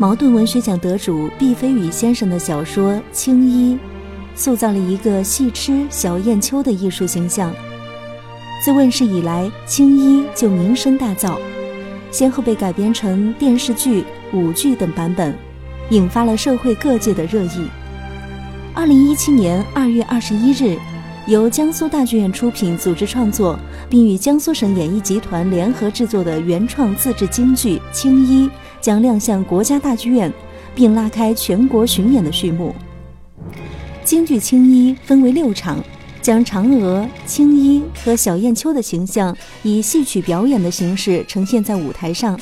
[0.00, 3.74] 茅盾文学奖得主毕飞宇先生的小说《青衣》，
[4.36, 7.52] 塑造了一个戏痴小燕秋的艺术形象。
[8.64, 11.36] 自问世以来，《青衣》就名声大噪，
[12.12, 15.36] 先后被改编成电视剧、舞剧等版本，
[15.90, 17.68] 引发了社会各界的热议。
[18.74, 20.78] 二零一七年二月二十一日，
[21.28, 23.58] 由江苏大剧院出品、组织创作，
[23.90, 28.46] 并与江苏省演艺集团联合制作的原创自制京剧《青衣》。
[28.80, 30.32] 将亮相国家大剧院，
[30.74, 32.74] 并拉开全国巡演的序幕。
[34.04, 35.84] 京剧《青衣》分为六场，
[36.22, 42.40] 将嫦娥、青衣和小燕秋的形象以戏曲表演的形式呈现在舞台上，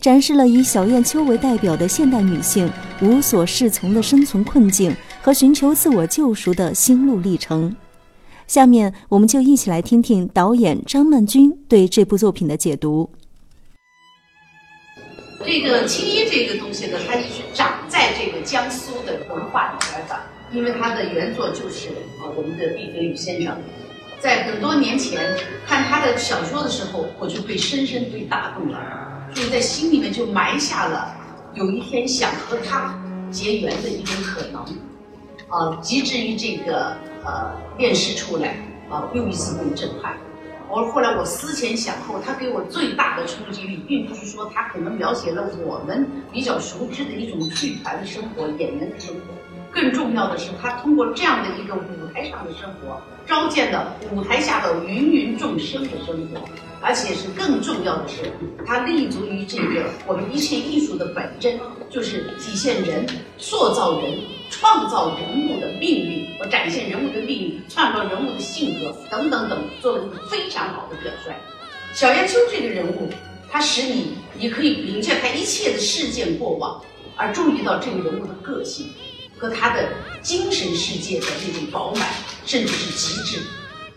[0.00, 2.68] 展示了以小燕秋为代表的现代女性
[3.00, 7.72] 无所适从的生存困境和寻求自我救赎的心路历程。
[8.46, 13.10] 下面，我们就一起来听听导演张曼君对这部作品的解读。
[15.44, 20.20] 这个青衣这个东西呢，它是长在这个江苏的文化里边的，
[20.52, 21.88] 因为它的原作就是
[22.20, 23.56] 啊我们的毕飞宇先生。
[24.20, 28.80] 在很多年前看他的小说的时候，我就被深深被打动了，
[29.34, 31.14] 就在心里面就埋下了
[31.54, 32.98] 有一天想和他
[33.30, 34.62] 结缘的一种可能，
[35.48, 38.56] 啊，及至于这个呃电视出来，
[38.88, 40.16] 啊又一次被震撼。
[40.68, 49.20] 我后来我思前想后，他给我最大的冲击力，并不是说他可能描写了我们比较熟知的一种剧团的生活、演员的生活，
[49.70, 56.40] 更重要的是，他通过这样的一个舞台上的生活，召见了舞台下的芸芸众生的生活，
[56.80, 58.32] 而且是更重要的是，
[58.66, 63.06] 他立足于这个我们一切艺术的本真，就是体现人、
[63.38, 64.18] 塑造人。
[64.48, 71.34] 创造人物的命运我展现人物的命运，创造人物的性格等等等，做了一个非常好的表率。
[71.94, 73.08] 小燕秋这个人物，
[73.50, 76.82] 他使你你可以凭借他一切的事件过往，
[77.16, 78.88] 而注意到这个人物的个性
[79.38, 79.88] 和他的
[80.20, 82.06] 精神世界的这种饱满，
[82.44, 83.38] 甚至是极致。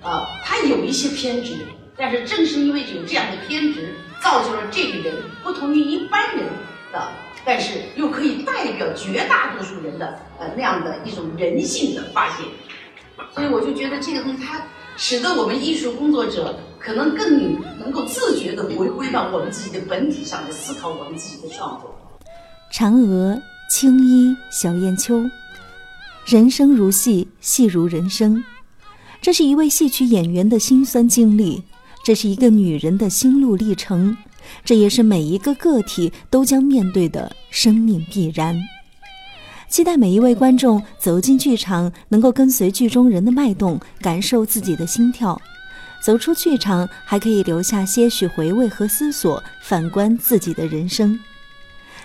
[0.00, 1.54] 啊，他有一些偏执，
[1.96, 3.92] 但是正是因为有这样的偏执，
[4.22, 6.46] 造就了这个人不同于一般人
[6.92, 7.08] 的。
[7.44, 12.46] 但是又可以代表绝大多数人的呃那样的一种人性的发现，
[13.34, 14.62] 所以我就觉得这个东西它
[14.96, 21.94] 使得我们艺术工作者可能更能够自觉地回归到我们自己的本体上来思考我们自己的创作。
[22.72, 23.40] 嫦娥、
[23.70, 25.24] 青衣、小燕秋，
[26.26, 28.44] 人生如戏，戏如人生，
[29.20, 31.62] 这是一位戏曲演员的辛酸经历，
[32.04, 34.16] 这是一个女人的心路历程。
[34.64, 38.60] 这也是每一个个体都将面对的生命必然。
[39.68, 45.40] 期待每一位观众走进剧场，能够跟随剧中人的脉动，感受自己的心跳。
[46.02, 51.18] 走出剧场，还可以留下些许回味和思索，反观自己的人生。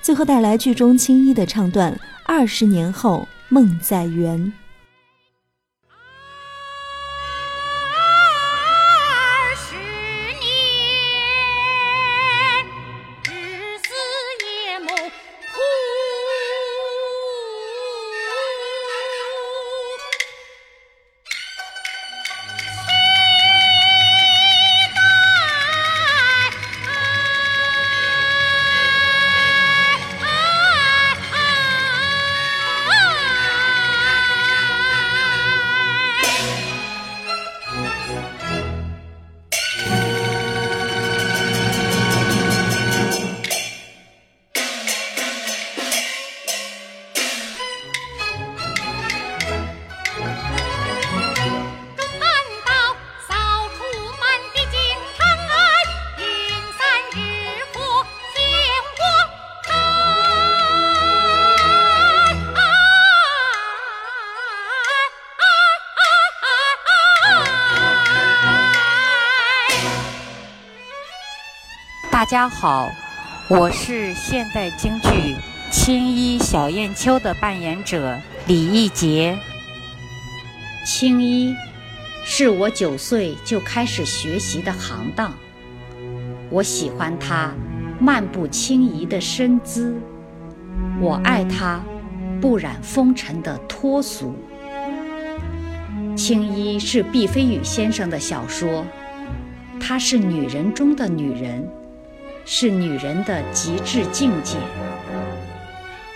[0.00, 4.52] 最后带来剧中青衣的唱段：二十年后，梦在圆。
[72.22, 72.88] 大家好，
[73.48, 75.08] 我是现代京剧
[75.72, 78.16] 《青衣小燕秋》的扮演者
[78.46, 79.36] 李义杰。
[80.86, 81.52] 青衣
[82.24, 85.34] 是我九岁就开始学习的行当，
[86.48, 87.52] 我喜欢她
[87.98, 90.00] 漫步轻移的身姿，
[91.00, 91.80] 我爱她
[92.40, 94.32] 不染风尘的脱俗。
[96.14, 98.86] 青衣是毕飞宇先生的小说，
[99.80, 101.68] 她是女人中的女人。
[102.44, 104.56] 是女人的极致境界。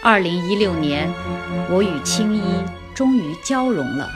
[0.02, 1.10] 二零一六年，
[1.68, 2.42] 我与青衣
[2.94, 4.10] 终于交融了，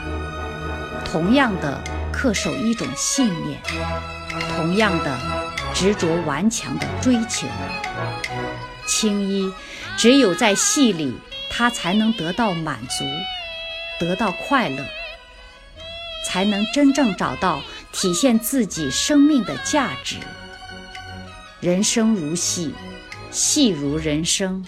[1.03, 1.81] 同样的
[2.13, 3.59] 恪守一种信念，
[4.55, 5.17] 同样的
[5.73, 7.47] 执着顽强的追求。
[8.87, 9.51] 青衣
[9.97, 11.17] 只有在戏里，
[11.49, 13.05] 他才能得到满足，
[13.99, 14.83] 得到快乐，
[16.27, 17.61] 才能真正找到
[17.91, 20.17] 体现自己生命的价值。
[21.61, 22.73] 人生如戏，
[23.29, 24.65] 戏如人生。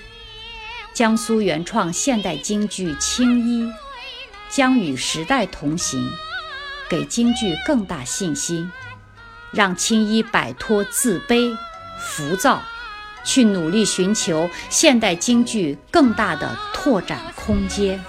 [0.94, 3.64] 江苏原创现代京剧《青衣》
[4.48, 6.08] 将与时代同行，
[6.88, 8.72] 给京剧更大信心，
[9.52, 11.58] 让青衣摆脱自卑、
[12.00, 12.62] 浮躁，
[13.24, 18.00] 去努力寻求现代京剧更大的拓展空间。